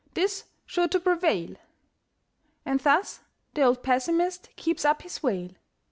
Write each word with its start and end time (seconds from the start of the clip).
'Tis 0.15 0.45
sure 0.65 0.87
to 0.87 0.99
prevail!" 0.99 1.55
And 2.65 2.79
thus 2.79 3.19
the 3.53 3.61
old 3.61 3.83
pessimist 3.83 4.49
keeps 4.55 4.83
up 4.83 5.03
his 5.03 5.21
wail. 5.21 5.49